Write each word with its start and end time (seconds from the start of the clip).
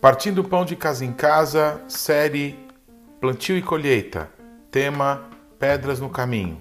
Partindo 0.00 0.44
pão 0.44 0.64
de 0.64 0.76
casa 0.76 1.04
em 1.04 1.12
casa, 1.12 1.80
série 1.88 2.58
Plantio 3.20 3.56
e 3.56 3.62
colheita. 3.62 4.28
Tema 4.70 5.24
Pedras 5.58 6.00
no 6.00 6.10
caminho. 6.10 6.58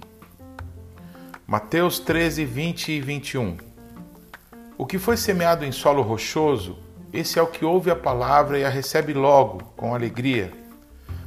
Mateus 1.45 1.99
13, 1.99 2.45
20 2.45 2.91
e 2.91 3.01
21. 3.01 3.57
O 4.77 4.85
que 4.85 4.97
foi 4.97 5.17
semeado 5.17 5.65
em 5.65 5.71
solo 5.71 6.01
rochoso, 6.01 6.77
esse 7.11 7.37
é 7.37 7.41
o 7.41 7.47
que 7.47 7.65
ouve 7.65 7.91
a 7.91 7.95
palavra 7.95 8.57
e 8.59 8.65
a 8.65 8.69
recebe 8.69 9.13
logo, 9.13 9.63
com 9.75 9.93
alegria, 9.93 10.51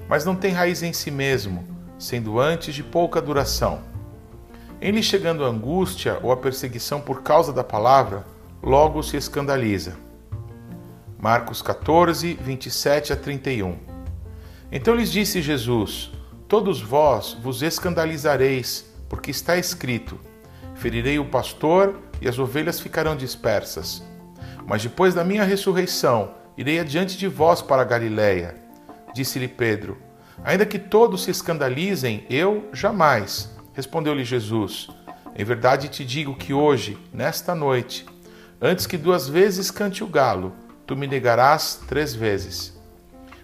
mas 0.09 0.25
não 0.25 0.35
tem 0.35 0.53
raiz 0.53 0.83
em 0.83 0.93
si 0.93 1.11
mesmo, 1.11 1.67
sendo 1.99 2.39
antes 2.39 2.75
de 2.75 2.83
pouca 2.83 3.21
duração. 3.21 3.98
Em 4.81 4.93
lhe 4.93 5.03
chegando 5.03 5.45
a 5.45 5.49
angústia 5.49 6.21
ou 6.23 6.31
a 6.31 6.37
perseguição 6.37 7.01
por 7.01 7.23
causa 7.23 7.53
da 7.53 7.65
palavra, 7.65 8.25
logo 8.63 9.03
se 9.03 9.17
escandaliza. 9.17 9.97
Marcos 11.21 11.61
14, 11.61 12.35
27 12.41 13.13
a 13.13 13.17
31. 13.17 13.77
Então 14.71 14.95
lhes 14.95 15.11
disse 15.11 15.43
Jesus: 15.43 16.13
Todos 16.47 16.81
vós 16.81 17.37
vos 17.43 17.61
escandalizareis, 17.61 18.87
porque 19.09 19.33
está 19.33 19.57
escrito: 19.57 20.17
Ferirei 20.77 21.19
o 21.19 21.25
pastor 21.25 21.99
e 22.21 22.29
as 22.29 22.39
ovelhas 22.39 22.79
ficarão 22.79 23.17
dispersas. 23.17 24.01
Mas 24.65 24.81
depois 24.81 25.13
da 25.13 25.25
minha 25.25 25.43
ressurreição, 25.43 26.35
irei 26.57 26.79
adiante 26.79 27.19
de 27.19 27.27
vós 27.27 27.61
para 27.61 27.83
a 27.83 27.85
Galiléia. 27.85 28.55
Disse-lhe 29.13 29.49
Pedro: 29.49 29.99
Ainda 30.45 30.65
que 30.65 30.79
todos 30.79 31.25
se 31.25 31.33
escandalizem, 31.33 32.25
eu 32.31 32.69
jamais. 32.73 33.58
Respondeu-lhe 33.79 34.25
Jesus: 34.25 34.89
Em 35.37 35.45
verdade 35.45 35.89
te 35.89 36.05
digo 36.05 36.35
que 36.35 36.53
hoje, 36.53 36.99
nesta 37.13 37.55
noite, 37.55 38.05
antes 38.61 38.89
que 38.89 38.99
duas 38.99 39.29
vezes 39.29 39.71
cante 39.71 40.03
o 40.03 40.09
galo, 40.09 40.53
tu 40.85 40.97
me 40.97 41.07
negarás 41.07 41.81
três 41.87 42.13
vezes. 42.13 42.77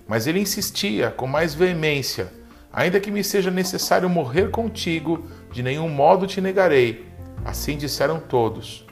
Mas 0.09 0.27
ele 0.27 0.41
insistia 0.41 1.13
com 1.13 1.29
mais 1.29 1.55
veemência: 1.55 2.33
Ainda 2.73 2.99
que 2.99 3.13
me 3.13 3.23
seja 3.23 3.49
necessário 3.49 4.11
morrer 4.11 4.51
contigo, 4.51 5.25
de 5.53 5.63
nenhum 5.63 5.89
modo 5.89 6.27
te 6.27 6.41
negarei. 6.41 7.07
Assim 7.45 7.79
disseram 7.79 8.19
todos. 8.19 8.85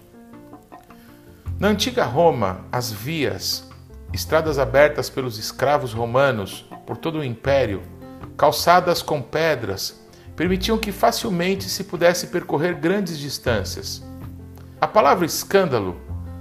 Na 1.58 1.66
antiga 1.66 2.04
Roma, 2.04 2.64
as 2.70 2.92
vias, 2.92 3.68
estradas 4.12 4.60
abertas 4.60 5.10
pelos 5.10 5.40
escravos 5.40 5.92
romanos 5.92 6.64
por 6.86 6.96
todo 6.96 7.18
o 7.18 7.24
império, 7.24 7.82
calçadas 8.36 9.02
com 9.02 9.20
pedras, 9.20 10.01
permitiam 10.36 10.78
que 10.78 10.92
facilmente 10.92 11.64
se 11.64 11.84
pudesse 11.84 12.28
percorrer 12.28 12.74
grandes 12.74 13.18
distâncias. 13.18 14.02
A 14.80 14.86
palavra 14.86 15.26
escândalo 15.26 16.00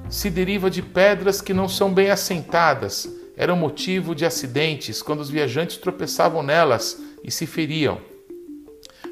se 0.09 0.29
deriva 0.29 0.69
de 0.69 0.81
pedras 0.81 1.41
que 1.41 1.53
não 1.53 1.69
são 1.69 1.93
bem 1.93 2.09
assentadas, 2.09 3.09
eram 3.35 3.55
motivo 3.55 4.13
de 4.13 4.25
acidentes 4.25 5.01
quando 5.01 5.21
os 5.21 5.29
viajantes 5.29 5.77
tropeçavam 5.77 6.43
nelas 6.43 7.01
e 7.23 7.31
se 7.31 7.45
feriam. 7.45 7.99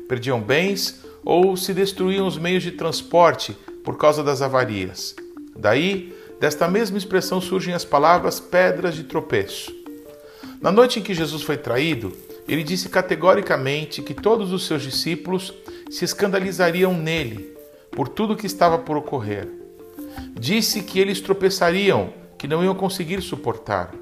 Perdiam 0.08 0.42
bens 0.42 1.02
ou 1.24 1.56
se 1.56 1.74
destruíam 1.74 2.28
os 2.28 2.38
meios 2.38 2.64
de 2.64 2.72
transporte 2.72 3.58
por 3.84 3.98
causa 3.98 4.24
das 4.24 4.42
avarias. 4.42 5.16
Daí, 5.56 6.14
desta 6.40 6.68
mesma 6.68 6.98
expressão 6.98 7.40
surgem 7.40 7.74
as 7.74 7.86
palavras 7.86 8.40
pedras 8.40 8.96
de 8.96 9.04
tropeço. 9.04 9.74
Na 10.62 10.72
noite 10.72 11.00
em 11.00 11.04
que 11.04 11.14
Jesus 11.14 11.42
foi 11.44 11.58
traído, 11.58 12.12
ele 12.50 12.64
disse 12.64 12.89
categoricamente 12.89 14.02
que 14.02 14.14
todos 14.14 14.52
os 14.52 14.66
seus 14.66 14.81
discípulos 14.81 15.53
se 15.89 16.03
escandalizariam 16.03 16.94
nele 16.94 17.55
por 17.92 18.08
tudo 18.08 18.36
que 18.36 18.47
estava 18.47 18.78
por 18.80 18.97
ocorrer. 18.97 19.47
Disse 20.33 20.81
que 20.81 21.00
eles 21.00 21.22
tropeçariam, 21.22 22.11
que 22.38 22.47
não 22.47 22.64
iam 22.64 22.73
conseguir 22.73 23.22
suportar. 23.22 23.94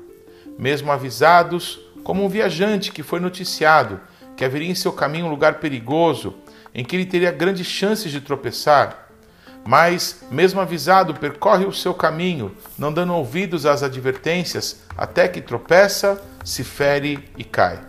Mesmo 0.58 0.92
avisados, 0.92 1.80
como 2.04 2.24
um 2.24 2.30
viajante 2.30 2.92
que 2.92 3.04
foi 3.04 3.20
noticiado 3.20 4.00
que 4.38 4.46
haveria 4.46 4.70
em 4.70 4.76
seu 4.76 4.94
caminho 4.94 5.26
um 5.26 5.30
lugar 5.30 5.56
perigoso 5.56 6.36
em 6.74 6.86
que 6.86 6.96
ele 6.96 7.06
teria 7.06 7.32
grandes 7.32 7.66
chances 7.66 8.12
de 8.12 8.22
tropeçar, 8.22 9.10
mas, 9.66 10.24
mesmo 10.32 10.62
avisado, 10.62 11.14
percorre 11.16 11.66
o 11.66 11.74
seu 11.74 11.94
caminho, 11.94 12.56
não 12.78 12.94
dando 12.94 13.14
ouvidos 13.14 13.66
às 13.66 13.84
advertências, 13.84 14.84
até 14.96 15.28
que 15.28 15.42
tropeça, 15.42 16.24
se 16.46 16.64
fere 16.64 17.28
e 17.36 17.44
cai. 17.44 17.80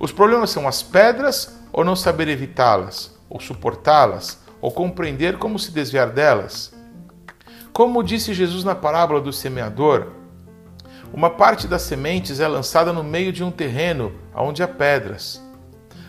Os 0.00 0.10
problemas 0.10 0.48
são 0.48 0.66
as 0.66 0.82
pedras 0.82 1.60
ou 1.70 1.84
não 1.84 1.94
saber 1.94 2.26
evitá-las, 2.26 3.14
ou 3.28 3.38
suportá-las, 3.38 4.40
ou 4.58 4.72
compreender 4.72 5.36
como 5.36 5.58
se 5.58 5.70
desviar 5.70 6.08
delas? 6.08 6.72
Como 7.70 8.02
disse 8.02 8.32
Jesus 8.32 8.64
na 8.64 8.74
parábola 8.74 9.20
do 9.20 9.30
semeador, 9.30 10.06
uma 11.12 11.28
parte 11.28 11.68
das 11.68 11.82
sementes 11.82 12.40
é 12.40 12.48
lançada 12.48 12.94
no 12.94 13.04
meio 13.04 13.30
de 13.30 13.44
um 13.44 13.50
terreno 13.50 14.10
onde 14.34 14.62
há 14.62 14.68
pedras. 14.68 15.38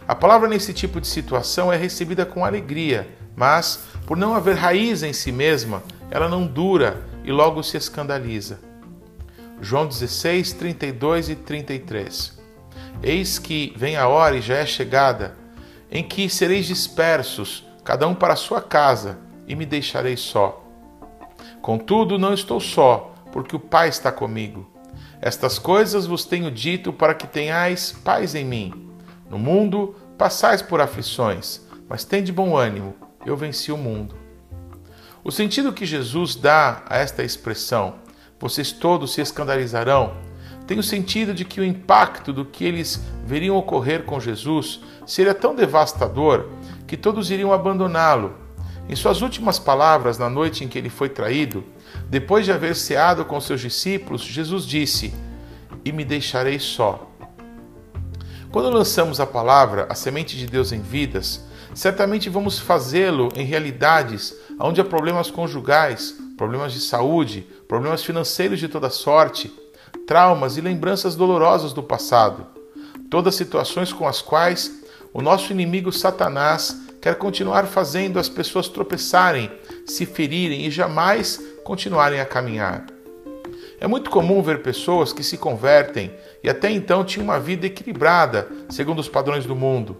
A 0.07 0.15
palavra 0.15 0.47
nesse 0.47 0.73
tipo 0.73 1.01
de 1.01 1.07
situação 1.07 1.71
é 1.71 1.75
recebida 1.75 2.25
com 2.25 2.45
alegria, 2.45 3.09
mas, 3.35 3.83
por 4.07 4.15
não 4.15 4.33
haver 4.33 4.55
raiz 4.55 5.03
em 5.03 5.11
si 5.11 5.33
mesma, 5.33 5.83
ela 6.09 6.29
não 6.29 6.47
dura 6.47 7.01
e 7.25 7.31
logo 7.31 7.61
se 7.61 7.75
escandaliza. 7.75 8.57
João 9.59 9.85
16, 9.85 10.53
32 10.53 11.29
e 11.29 11.35
33. 11.35 12.40
Eis 13.03 13.39
que 13.39 13.73
vem 13.75 13.95
a 13.95 14.07
hora 14.07 14.37
e 14.37 14.41
já 14.41 14.57
é 14.57 14.65
chegada, 14.65 15.35
em 15.89 16.03
que 16.03 16.29
sereis 16.29 16.65
dispersos, 16.65 17.65
cada 17.83 18.07
um 18.07 18.15
para 18.15 18.33
a 18.33 18.37
sua 18.37 18.61
casa, 18.61 19.19
e 19.47 19.55
me 19.55 19.65
deixareis 19.65 20.19
só. 20.21 20.63
Contudo, 21.61 22.17
não 22.17 22.33
estou 22.33 22.59
só, 22.59 23.13
porque 23.31 23.55
o 23.55 23.59
Pai 23.59 23.89
está 23.89 24.11
comigo. 24.11 24.69
Estas 25.21 25.59
coisas 25.59 26.07
vos 26.07 26.25
tenho 26.25 26.49
dito 26.49 26.91
para 26.91 27.13
que 27.13 27.27
tenhais 27.27 27.91
paz 27.91 28.33
em 28.33 28.45
mim. 28.45 28.89
No 29.29 29.37
mundo 29.37 29.95
passais 30.17 30.61
por 30.61 30.81
aflições, 30.81 31.61
mas 31.87 32.03
tende 32.03 32.31
bom 32.31 32.57
ânimo, 32.57 32.95
eu 33.25 33.37
venci 33.37 33.71
o 33.71 33.77
mundo. 33.77 34.15
O 35.23 35.31
sentido 35.31 35.73
que 35.73 35.85
Jesus 35.85 36.35
dá 36.35 36.83
a 36.89 36.97
esta 36.97 37.23
expressão, 37.23 37.95
vocês 38.39 38.71
todos 38.71 39.13
se 39.13 39.21
escandalizarão, 39.21 40.13
tem 40.71 40.79
o 40.79 40.83
sentido 40.83 41.33
de 41.33 41.43
que 41.43 41.59
o 41.59 41.65
impacto 41.65 42.31
do 42.31 42.45
que 42.45 42.63
eles 42.63 43.03
veriam 43.25 43.57
ocorrer 43.57 44.03
com 44.03 44.21
Jesus 44.21 44.79
seria 45.05 45.33
tão 45.33 45.53
devastador 45.53 46.47
que 46.87 46.95
todos 46.95 47.29
iriam 47.29 47.51
abandoná-lo 47.51 48.35
em 48.87 48.95
suas 48.95 49.21
últimas 49.21 49.59
palavras, 49.59 50.17
na 50.17 50.29
noite 50.29 50.63
em 50.63 50.69
que 50.69 50.77
ele 50.77 50.89
foi 50.89 51.09
traído, 51.09 51.61
depois 52.09 52.45
de 52.45 52.53
haver 52.53 52.73
ceado 52.73 53.25
com 53.25 53.41
seus 53.41 53.59
discípulos, 53.59 54.21
Jesus 54.21 54.65
disse: 54.65 55.13
E 55.83 55.91
me 55.91 56.05
deixarei 56.05 56.57
só. 56.57 57.05
Quando 58.49 58.69
lançamos 58.69 59.19
a 59.19 59.27
palavra, 59.27 59.87
a 59.89 59.93
semente 59.93 60.37
de 60.37 60.47
Deus 60.47 60.71
em 60.71 60.79
vidas, 60.79 61.43
certamente 61.73 62.29
vamos 62.29 62.57
fazê-lo 62.57 63.27
em 63.35 63.43
realidades 63.43 64.33
onde 64.57 64.79
há 64.79 64.85
problemas 64.85 65.29
conjugais, 65.29 66.15
problemas 66.37 66.71
de 66.71 66.79
saúde, 66.79 67.45
problemas 67.67 68.05
financeiros 68.05 68.57
de 68.57 68.69
toda 68.69 68.89
sorte, 68.89 69.53
traumas 70.11 70.57
e 70.57 70.61
lembranças 70.61 71.15
dolorosas 71.15 71.71
do 71.71 71.81
passado. 71.81 72.45
Todas 73.09 73.33
situações 73.33 73.93
com 73.93 74.05
as 74.05 74.21
quais 74.21 74.83
o 75.13 75.21
nosso 75.21 75.53
inimigo 75.53 75.89
Satanás 75.89 76.77
quer 76.99 77.15
continuar 77.15 77.65
fazendo 77.65 78.19
as 78.19 78.27
pessoas 78.27 78.67
tropeçarem, 78.67 79.49
se 79.85 80.05
ferirem 80.05 80.65
e 80.65 80.69
jamais 80.69 81.41
continuarem 81.63 82.19
a 82.19 82.25
caminhar. 82.25 82.87
É 83.79 83.87
muito 83.87 84.09
comum 84.09 84.41
ver 84.41 84.61
pessoas 84.61 85.13
que 85.13 85.23
se 85.23 85.37
convertem 85.37 86.11
e 86.43 86.49
até 86.49 86.69
então 86.69 87.05
tinham 87.05 87.23
uma 87.23 87.39
vida 87.39 87.65
equilibrada, 87.65 88.49
segundo 88.67 88.99
os 88.99 89.07
padrões 89.07 89.45
do 89.45 89.55
mundo. 89.55 89.95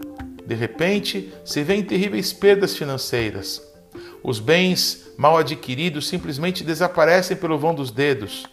De 0.45 0.55
repente, 0.55 1.31
se 1.45 1.63
vêem 1.63 1.83
terríveis 1.83 2.33
perdas 2.33 2.75
financeiras. 2.75 3.65
Os 4.21 4.41
bens 4.41 5.13
mal 5.17 5.37
adquiridos 5.37 6.09
simplesmente 6.09 6.65
desaparecem 6.65 7.37
pelo 7.37 7.57
vão 7.57 7.73
dos 7.73 7.91
dedos. 7.91 8.50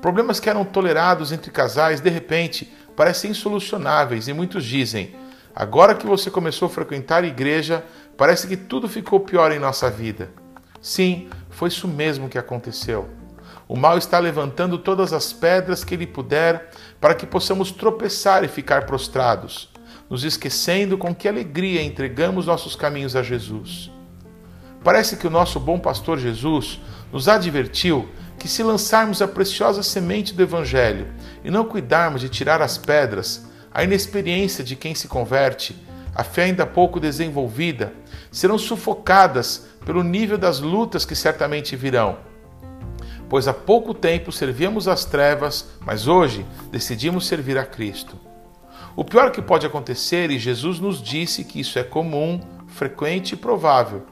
Problemas 0.00 0.38
que 0.38 0.48
eram 0.48 0.64
tolerados 0.64 1.32
entre 1.32 1.50
casais, 1.50 2.00
de 2.00 2.08
repente, 2.08 2.72
parecem 2.94 3.32
insolucionáveis 3.32 4.28
e 4.28 4.32
muitos 4.32 4.64
dizem: 4.64 5.14
Agora 5.54 5.94
que 5.94 6.06
você 6.06 6.30
começou 6.30 6.66
a 6.66 6.70
frequentar 6.70 7.24
a 7.24 7.26
igreja, 7.26 7.84
parece 8.16 8.46
que 8.46 8.56
tudo 8.56 8.88
ficou 8.88 9.20
pior 9.20 9.50
em 9.50 9.58
nossa 9.58 9.90
vida. 9.90 10.30
Sim, 10.80 11.28
foi 11.50 11.68
isso 11.68 11.88
mesmo 11.88 12.28
que 12.28 12.38
aconteceu. 12.38 13.08
O 13.66 13.76
mal 13.76 13.98
está 13.98 14.18
levantando 14.18 14.78
todas 14.78 15.12
as 15.12 15.32
pedras 15.32 15.84
que 15.84 15.94
ele 15.94 16.06
puder 16.06 16.70
para 17.00 17.14
que 17.14 17.26
possamos 17.26 17.72
tropeçar 17.72 18.44
e 18.44 18.48
ficar 18.48 18.86
prostrados, 18.86 19.68
nos 20.08 20.22
esquecendo 20.22 20.96
com 20.96 21.14
que 21.14 21.28
alegria 21.28 21.82
entregamos 21.82 22.46
nossos 22.46 22.76
caminhos 22.76 23.16
a 23.16 23.22
Jesus. 23.22 23.90
Parece 24.82 25.16
que 25.16 25.26
o 25.26 25.30
nosso 25.30 25.58
bom 25.58 25.78
pastor 25.78 26.18
Jesus 26.18 26.80
nos 27.12 27.28
advertiu 27.28 28.08
que 28.38 28.48
se 28.48 28.62
lançarmos 28.62 29.20
a 29.20 29.28
preciosa 29.28 29.82
semente 29.82 30.32
do 30.32 30.42
Evangelho 30.42 31.08
e 31.44 31.50
não 31.50 31.64
cuidarmos 31.64 32.20
de 32.20 32.28
tirar 32.28 32.62
as 32.62 32.78
pedras, 32.78 33.46
a 33.72 33.84
inexperiência 33.84 34.62
de 34.64 34.76
quem 34.76 34.94
se 34.94 35.08
converte, 35.08 35.76
a 36.14 36.24
fé 36.24 36.44
ainda 36.44 36.66
pouco 36.66 36.98
desenvolvida, 36.98 37.92
serão 38.30 38.58
sufocadas 38.58 39.66
pelo 39.84 40.02
nível 40.02 40.38
das 40.38 40.60
lutas 40.60 41.04
que 41.04 41.14
certamente 41.14 41.76
virão. 41.76 42.18
Pois 43.28 43.46
há 43.46 43.52
pouco 43.52 43.92
tempo 43.92 44.32
servíamos 44.32 44.88
as 44.88 45.04
trevas, 45.04 45.68
mas 45.80 46.06
hoje 46.06 46.46
decidimos 46.70 47.26
servir 47.26 47.58
a 47.58 47.64
Cristo. 47.64 48.16
O 48.96 49.04
pior 49.04 49.30
que 49.30 49.42
pode 49.42 49.66
acontecer, 49.66 50.30
e 50.30 50.38
Jesus 50.38 50.80
nos 50.80 51.02
disse 51.02 51.44
que 51.44 51.60
isso 51.60 51.78
é 51.78 51.84
comum, 51.84 52.40
frequente 52.66 53.32
e 53.32 53.36
provável, 53.36 54.06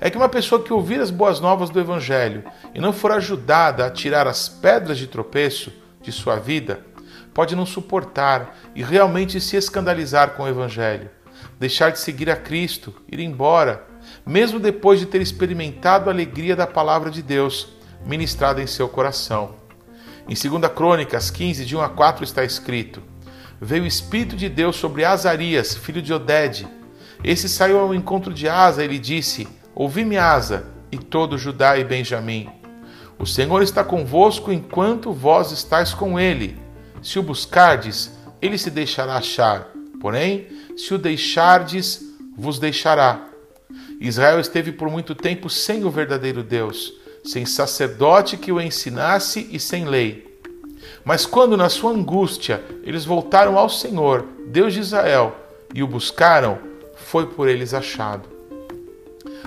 é 0.00 0.10
que 0.10 0.16
uma 0.16 0.28
pessoa 0.28 0.62
que 0.62 0.72
ouvir 0.72 1.00
as 1.00 1.10
boas 1.10 1.40
novas 1.40 1.70
do 1.70 1.80
Evangelho 1.80 2.44
e 2.74 2.80
não 2.80 2.92
for 2.92 3.12
ajudada 3.12 3.86
a 3.86 3.90
tirar 3.90 4.26
as 4.26 4.48
pedras 4.48 4.98
de 4.98 5.06
tropeço 5.06 5.72
de 6.02 6.12
sua 6.12 6.36
vida, 6.36 6.80
pode 7.32 7.56
não 7.56 7.66
suportar 7.66 8.56
e 8.74 8.82
realmente 8.82 9.40
se 9.40 9.56
escandalizar 9.56 10.30
com 10.30 10.44
o 10.44 10.48
Evangelho, 10.48 11.10
deixar 11.58 11.90
de 11.90 11.98
seguir 11.98 12.30
a 12.30 12.36
Cristo, 12.36 12.94
ir 13.10 13.20
embora, 13.20 13.86
mesmo 14.24 14.58
depois 14.58 15.00
de 15.00 15.06
ter 15.06 15.20
experimentado 15.20 16.08
a 16.08 16.12
alegria 16.12 16.56
da 16.56 16.66
palavra 16.66 17.10
de 17.10 17.22
Deus 17.22 17.68
ministrada 18.04 18.62
em 18.62 18.66
seu 18.66 18.88
coração. 18.88 19.54
Em 20.28 20.34
2 20.34 20.72
Crônicas 20.72 21.30
15, 21.30 21.64
de 21.64 21.76
1 21.76 21.80
a 21.82 21.88
4 21.88 22.24
está 22.24 22.44
escrito: 22.44 23.02
Veio 23.60 23.84
o 23.84 23.86
Espírito 23.86 24.36
de 24.36 24.48
Deus 24.48 24.76
sobre 24.76 25.04
Azarias, 25.04 25.74
filho 25.74 26.02
de 26.02 26.12
Oded. 26.12 26.66
Esse 27.22 27.48
saiu 27.48 27.78
ao 27.78 27.94
encontro 27.94 28.32
de 28.32 28.48
Asa 28.48 28.84
e 28.84 28.88
lhe 28.88 28.98
disse: 28.98 29.48
Ouvi-me, 29.78 30.16
Asa, 30.16 30.64
e 30.90 30.96
todo 30.96 31.36
Judá 31.36 31.76
e 31.76 31.84
Benjamim. 31.84 32.48
O 33.18 33.26
Senhor 33.26 33.62
está 33.62 33.84
convosco 33.84 34.50
enquanto 34.50 35.12
vós 35.12 35.52
estáis 35.52 35.92
com 35.92 36.18
ele. 36.18 36.58
Se 37.02 37.18
o 37.18 37.22
buscardes, 37.22 38.10
ele 38.40 38.56
se 38.56 38.70
deixará 38.70 39.16
achar. 39.16 39.68
Porém, 40.00 40.46
se 40.78 40.94
o 40.94 40.98
deixardes, 40.98 42.00
vos 42.34 42.58
deixará. 42.58 43.28
Israel 44.00 44.40
esteve 44.40 44.72
por 44.72 44.88
muito 44.90 45.14
tempo 45.14 45.50
sem 45.50 45.84
o 45.84 45.90
verdadeiro 45.90 46.42
Deus, 46.42 46.94
sem 47.22 47.44
sacerdote 47.44 48.38
que 48.38 48.50
o 48.50 48.58
ensinasse 48.58 49.46
e 49.52 49.60
sem 49.60 49.84
lei. 49.84 50.40
Mas 51.04 51.26
quando, 51.26 51.54
na 51.54 51.68
sua 51.68 51.92
angústia, 51.92 52.64
eles 52.82 53.04
voltaram 53.04 53.58
ao 53.58 53.68
Senhor, 53.68 54.26
Deus 54.46 54.72
de 54.72 54.80
Israel, 54.80 55.36
e 55.74 55.82
o 55.82 55.86
buscaram, 55.86 56.58
foi 56.94 57.26
por 57.26 57.46
eles 57.46 57.74
achado. 57.74 58.35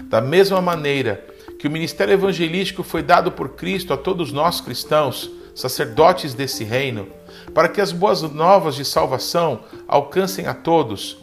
Da 0.09 0.19
mesma 0.19 0.59
maneira 0.59 1.23
que 1.59 1.67
o 1.67 1.71
ministério 1.71 2.11
evangelístico 2.11 2.81
foi 2.81 3.03
dado 3.03 3.31
por 3.31 3.49
Cristo 3.49 3.93
a 3.93 3.97
todos 3.97 4.31
nós 4.31 4.59
cristãos, 4.59 5.29
sacerdotes 5.53 6.33
desse 6.33 6.63
reino, 6.63 7.07
para 7.53 7.69
que 7.69 7.79
as 7.79 7.91
boas 7.91 8.23
novas 8.23 8.73
de 8.73 8.83
salvação 8.83 9.59
alcancem 9.87 10.47
a 10.47 10.53
todos. 10.55 11.19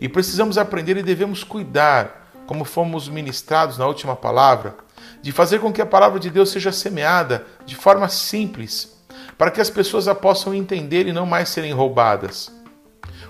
E 0.00 0.08
precisamos 0.08 0.56
aprender 0.56 0.96
e 0.96 1.02
devemos 1.02 1.44
cuidar, 1.44 2.32
como 2.46 2.64
fomos 2.64 3.10
ministrados 3.10 3.76
na 3.76 3.86
última 3.86 4.16
palavra, 4.16 4.74
de 5.20 5.32
fazer 5.32 5.58
com 5.58 5.70
que 5.70 5.82
a 5.82 5.86
palavra 5.86 6.18
de 6.18 6.30
Deus 6.30 6.48
seja 6.48 6.72
semeada 6.72 7.46
de 7.66 7.76
forma 7.76 8.08
simples, 8.08 8.96
para 9.36 9.50
que 9.50 9.60
as 9.60 9.68
pessoas 9.68 10.08
a 10.08 10.14
possam 10.14 10.54
entender 10.54 11.06
e 11.06 11.12
não 11.12 11.26
mais 11.26 11.50
serem 11.50 11.74
roubadas. 11.74 12.50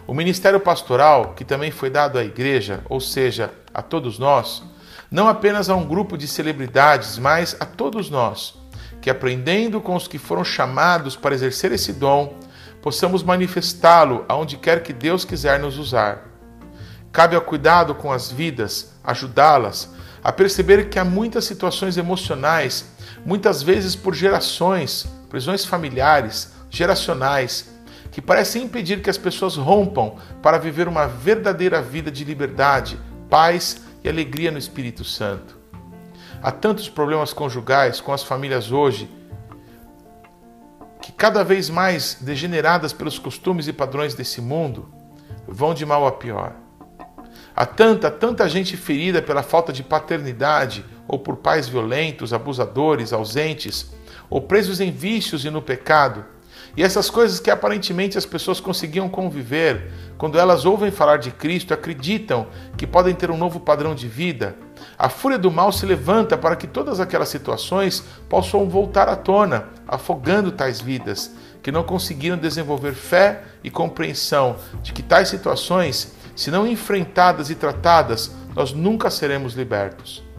O 0.06 0.14
ministério 0.14 0.60
pastoral, 0.60 1.34
que 1.34 1.44
também 1.44 1.72
foi 1.72 1.90
dado 1.90 2.16
à 2.16 2.24
igreja, 2.24 2.84
ou 2.88 3.00
seja, 3.00 3.52
a 3.74 3.82
todos 3.82 4.16
nós, 4.16 4.62
não 5.10 5.28
apenas 5.28 5.68
a 5.68 5.74
um 5.74 5.86
grupo 5.86 6.16
de 6.16 6.28
celebridades, 6.28 7.18
mas 7.18 7.56
a 7.58 7.64
todos 7.64 8.08
nós, 8.08 8.54
que 9.00 9.10
aprendendo 9.10 9.80
com 9.80 9.96
os 9.96 10.06
que 10.06 10.18
foram 10.18 10.44
chamados 10.44 11.16
para 11.16 11.34
exercer 11.34 11.72
esse 11.72 11.92
dom, 11.92 12.38
possamos 12.80 13.22
manifestá-lo 13.22 14.24
aonde 14.28 14.56
quer 14.56 14.82
que 14.82 14.92
Deus 14.92 15.24
quiser 15.24 15.58
nos 15.58 15.78
usar. 15.78 16.28
Cabe 17.10 17.34
ao 17.34 17.42
cuidado 17.42 17.94
com 17.94 18.12
as 18.12 18.30
vidas, 18.30 18.92
ajudá-las 19.02 19.90
a 20.22 20.30
perceber 20.30 20.88
que 20.88 20.98
há 20.98 21.04
muitas 21.04 21.44
situações 21.44 21.96
emocionais, 21.96 22.84
muitas 23.24 23.62
vezes 23.62 23.96
por 23.96 24.14
gerações, 24.14 25.06
prisões 25.28 25.64
familiares, 25.64 26.52
geracionais, 26.68 27.70
que 28.10 28.20
parecem 28.20 28.64
impedir 28.64 29.02
que 29.02 29.10
as 29.10 29.16
pessoas 29.16 29.56
rompam 29.56 30.16
para 30.42 30.58
viver 30.58 30.88
uma 30.88 31.06
verdadeira 31.06 31.80
vida 31.80 32.10
de 32.10 32.24
liberdade, 32.24 32.98
paz 33.28 33.80
e 34.02 34.08
alegria 34.08 34.50
no 34.50 34.58
Espírito 34.58 35.05
Santo. 35.05 35.58
Há 36.43 36.50
tantos 36.50 36.88
problemas 36.88 37.32
conjugais 37.32 38.00
com 38.00 38.12
as 38.12 38.23
famílias 38.23 38.73
hoje 38.73 39.11
que, 41.02 41.12
cada 41.12 41.44
vez 41.44 41.69
mais 41.69 42.19
degeneradas 42.20 42.93
pelos 42.93 43.19
costumes 43.19 43.69
e 43.69 43.73
padrões 43.73 44.14
desse 44.14 44.41
mundo, 44.41 44.88
vão 45.47 45.75
de 45.75 45.85
mal 45.85 46.06
a 46.06 46.12
pior. 46.12 46.55
Há 47.55 47.67
tanta, 47.67 48.11
tanta 48.11 48.49
gente 48.49 48.76
ferida 48.76 49.20
pela 49.20 49.43
falta 49.43 49.73
de 49.73 49.82
paternidade 49.82 50.85
ou 51.06 51.19
por 51.19 51.37
pais 51.37 51.69
violentos, 51.69 52.32
abusadores, 52.32 53.12
ausentes, 53.12 53.93
ou 54.31 54.41
presos 54.41 54.81
em 54.81 54.91
vícios 54.91 55.44
e 55.44 55.50
no 55.50 55.61
pecado 55.61 56.25
e 56.76 56.82
essas 56.82 57.10
coisas 57.10 57.40
que 57.40 57.50
aparentemente 57.50 58.16
as 58.16 58.26
pessoas 58.26 58.60
conseguiam 58.60 59.08
conviver, 59.08 59.90
quando 60.16 60.38
elas 60.38 60.64
ouvem 60.64 60.90
falar 60.90 61.16
de 61.16 61.30
Cristo, 61.30 61.74
acreditam 61.74 62.46
que 62.76 62.86
podem 62.86 63.14
ter 63.14 63.30
um 63.30 63.36
novo 63.36 63.60
padrão 63.60 63.94
de 63.94 64.06
vida, 64.06 64.56
a 64.98 65.08
fúria 65.08 65.38
do 65.38 65.50
mal 65.50 65.72
se 65.72 65.84
levanta 65.84 66.38
para 66.38 66.56
que 66.56 66.66
todas 66.66 67.00
aquelas 67.00 67.28
situações 67.28 68.04
possam 68.28 68.68
voltar 68.68 69.08
à 69.08 69.16
tona, 69.16 69.68
afogando 69.86 70.52
tais 70.52 70.80
vidas 70.80 71.32
que 71.62 71.70
não 71.72 71.82
conseguiram 71.82 72.38
desenvolver 72.38 72.94
fé 72.94 73.42
e 73.62 73.70
compreensão 73.70 74.56
de 74.82 74.92
que 74.92 75.02
tais 75.02 75.28
situações, 75.28 76.14
se 76.34 76.50
não 76.50 76.66
enfrentadas 76.66 77.50
e 77.50 77.54
tratadas, 77.54 78.34
nós 78.54 78.72
nunca 78.72 79.10
seremos 79.10 79.54
libertos 79.54 80.30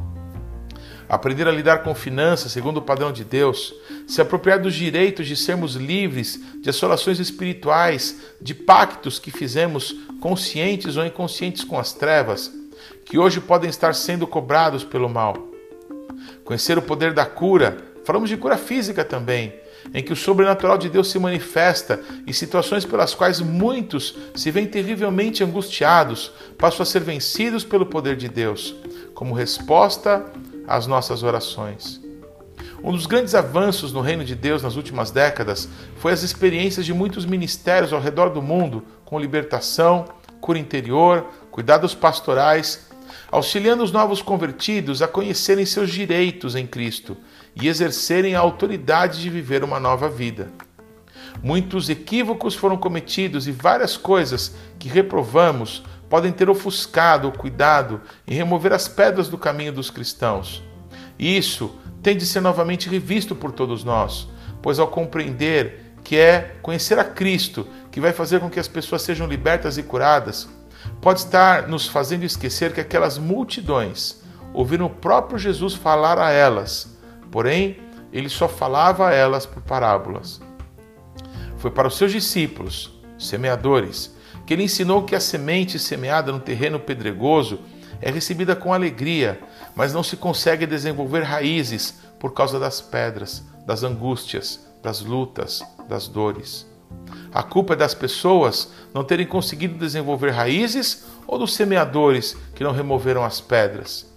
aprender 1.12 1.46
a 1.46 1.52
lidar 1.52 1.84
com 1.84 1.94
finanças 1.94 2.54
segundo 2.54 2.78
o 2.78 2.82
padrão 2.82 3.12
de 3.12 3.26
Deus, 3.26 3.76
se 4.08 4.22
apropriar 4.22 4.62
dos 4.62 4.74
direitos 4.74 5.28
de 5.28 5.36
sermos 5.36 5.76
livres 5.76 6.40
de 6.62 6.70
assolações 6.70 7.20
espirituais, 7.20 8.22
de 8.42 8.56
pactos 8.56 9.20
que 9.20 9.30
fizemos 9.30 9.94
conscientes 10.22 10.96
ou 10.96 11.06
inconscientes 11.06 11.66
com 11.66 11.78
as 11.78 11.92
trevas, 11.92 12.50
que 13.04 13.20
hoje 13.20 13.42
podem 13.42 13.70
estar 13.70 13.94
sendo 13.94 14.26
cobrados 14.26 14.86
pelo 14.86 15.10
mal. 15.10 15.36
Conhecer 16.46 16.78
o 16.78 16.82
poder 16.82 17.12
da 17.12 17.26
cura, 17.26 17.78
falamos 18.06 18.30
de 18.30 18.38
cura 18.38 18.56
física 18.56 19.04
também, 19.04 19.54
em 19.94 20.02
que 20.02 20.14
o 20.14 20.16
sobrenatural 20.16 20.78
de 20.78 20.88
Deus 20.88 21.12
se 21.12 21.20
manifesta 21.20 22.00
em 22.26 22.32
situações 22.32 22.86
pelas 22.86 23.14
quais 23.14 23.42
muitos 23.42 24.16
se 24.34 24.50
veem 24.50 24.66
terrivelmente 24.66 25.44
angustiados, 25.44 26.32
passam 26.58 26.84
a 26.84 26.86
ser 26.86 27.02
vencidos 27.02 27.66
pelo 27.66 27.86
poder 27.86 28.16
de 28.16 28.30
Deus, 28.30 28.74
como 29.14 29.34
resposta 29.34 30.26
às 30.68 30.88
nossas 30.88 31.24
orações. 31.24 32.02
Um 32.84 32.92
dos 32.92 33.06
grandes 33.06 33.36
avanços 33.36 33.94
no 33.94 34.02
reino 34.02 34.26
de 34.26 34.36
Deus 34.36 34.64
nas 34.64 34.76
últimas 34.76 35.12
décadas 35.12 35.70
foi 35.98 36.12
as 36.12 36.24
experiências 36.24 36.86
de 36.86 36.94
muitos 36.94 37.26
ministérios 37.26 37.94
ao 37.94 38.02
redor 38.02 38.30
do 38.30 38.42
mundo 38.42 38.84
com 39.06 39.20
libertação, 39.20 40.06
cura 40.40 40.58
interior, 40.58 41.28
cuidados 41.52 41.94
pastorais, 41.94 42.90
auxiliando 43.30 43.84
os 43.84 43.92
novos 43.92 44.22
convertidos 44.22 45.02
a 45.02 45.08
conhecerem 45.08 45.66
seus 45.66 45.92
direitos 45.92 46.56
em 46.56 46.66
Cristo 46.66 47.16
e 47.56 47.68
exercerem 47.68 48.36
a 48.36 48.40
autoridade 48.40 49.22
de 49.22 49.30
viver 49.30 49.64
uma 49.64 49.80
nova 49.80 50.10
vida. 50.10 50.50
Muitos 51.42 51.90
equívocos 51.90 52.56
foram 52.56 52.78
cometidos 52.78 53.48
e 53.48 53.52
várias 53.52 53.96
coisas 53.96 54.56
que 54.78 54.90
reprovamos 54.90 55.84
podem 56.12 56.34
ter 56.34 56.50
ofuscado 56.50 57.30
o 57.30 57.32
cuidado 57.32 58.02
em 58.28 58.36
remover 58.36 58.74
as 58.74 58.86
pedras 58.86 59.30
do 59.30 59.38
caminho 59.38 59.72
dos 59.72 59.90
cristãos. 59.90 60.62
E 61.18 61.38
isso 61.38 61.74
tem 62.04 62.18
de 62.18 62.26
ser 62.26 62.42
novamente 62.42 62.90
revisto 62.90 63.34
por 63.34 63.54
todos 63.54 63.86
nós, 63.86 64.28
pois 64.62 64.78
ao 64.78 64.90
compreender 64.90 65.94
que 66.04 66.18
é 66.18 66.58
conhecer 66.62 67.00
a 67.00 67.06
Cristo 67.06 67.66
que 67.90 68.02
vai 68.02 68.12
fazer 68.12 68.42
com 68.42 68.50
que 68.50 68.60
as 68.60 68.68
pessoas 68.68 69.04
sejam 69.04 69.26
libertas 69.26 69.78
e 69.78 69.84
curadas, 69.84 70.50
pode 71.00 71.22
estar 71.22 71.70
nos 71.70 71.88
fazendo 71.88 72.26
esquecer 72.26 72.74
que 72.74 72.82
aquelas 72.82 73.18
multidões 73.18 74.22
ouviram 74.54 74.88
o 74.88 74.90
próprio 74.90 75.40
Jesus 75.40 75.76
falar 75.76 76.20
a 76.20 76.30
elas, 76.30 76.94
porém, 77.32 77.78
ele 78.12 78.28
só 78.28 78.50
falava 78.50 79.08
a 79.08 79.14
elas 79.14 79.46
por 79.46 79.64
parábolas. 79.64 80.42
Foi 81.56 81.72
para 81.72 81.88
os 81.88 81.96
seus 81.96 82.12
discípulos, 82.12 83.00
semeadores, 83.18 84.14
que 84.46 84.54
ele 84.54 84.64
ensinou 84.64 85.04
que 85.04 85.16
a 85.16 85.20
semente 85.20 85.78
semeada 85.80 86.32
no 86.32 86.40
terreno 86.40 86.80
pedregoso 86.80 87.60
é 88.02 88.10
recebida 88.10 88.56
com 88.56 88.74
alegria, 88.74 89.40
mas 89.76 89.94
não 89.94 90.04
se 90.04 90.18
consegue 90.18 90.66
desenvolver 90.66 91.22
raízes 91.22 92.00
por 92.20 92.34
causa 92.34 92.60
das 92.60 92.82
pedras, 92.82 93.44
das 93.66 93.84
angústias, 93.84 94.66
das 94.82 95.02
lutas, 95.02 95.64
das 95.88 96.08
dores. 96.08 96.66
A 97.34 97.44
culpa 97.44 97.74
é 97.74 97.78
das 97.78 97.94
pessoas 97.94 98.72
não 98.94 99.04
terem 99.04 99.26
conseguido 99.26 99.78
desenvolver 99.78 100.32
raízes 100.32 101.06
ou 101.26 101.40
dos 101.40 101.54
semeadores 101.54 102.36
que 102.54 102.64
não 102.64 102.74
removeram 102.74 103.24
as 103.24 103.40
pedras. 103.40 104.12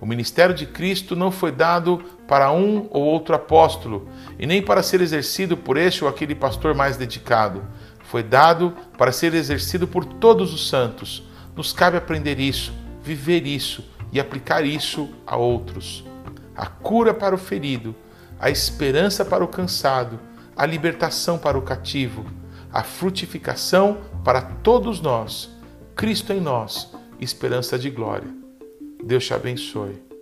O 0.00 0.06
ministério 0.06 0.54
de 0.54 0.66
Cristo 0.66 1.16
não 1.16 1.30
foi 1.30 1.50
dado 1.50 2.04
para 2.28 2.52
um 2.52 2.86
ou 2.90 3.02
outro 3.02 3.34
apóstolo 3.34 4.08
e 4.38 4.46
nem 4.46 4.60
para 4.60 4.82
ser 4.82 5.00
exercido 5.00 5.56
por 5.56 5.76
este 5.76 6.04
ou 6.04 6.10
aquele 6.10 6.34
pastor 6.34 6.74
mais 6.74 6.96
dedicado, 6.96 7.64
foi 8.06 8.22
dado 8.22 8.74
para 8.96 9.12
ser 9.12 9.34
exercido 9.34 9.86
por 9.86 10.04
todos 10.04 10.54
os 10.54 10.68
santos. 10.68 11.24
Nos 11.54 11.72
cabe 11.72 11.96
aprender 11.96 12.38
isso, 12.38 12.72
viver 13.02 13.46
isso 13.46 13.84
e 14.12 14.20
aplicar 14.20 14.64
isso 14.64 15.10
a 15.26 15.36
outros. 15.36 16.04
A 16.56 16.66
cura 16.66 17.12
para 17.12 17.34
o 17.34 17.38
ferido, 17.38 17.94
a 18.38 18.48
esperança 18.48 19.24
para 19.24 19.44
o 19.44 19.48
cansado, 19.48 20.20
a 20.56 20.64
libertação 20.64 21.36
para 21.36 21.58
o 21.58 21.62
cativo, 21.62 22.24
a 22.72 22.82
frutificação 22.82 23.98
para 24.24 24.40
todos 24.40 25.00
nós. 25.00 25.50
Cristo 25.94 26.32
em 26.32 26.40
nós, 26.40 26.90
esperança 27.20 27.78
de 27.78 27.90
glória. 27.90 28.28
Deus 29.04 29.24
te 29.24 29.34
abençoe. 29.34 30.15